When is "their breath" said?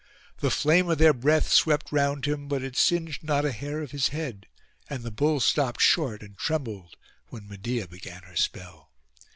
0.97-1.51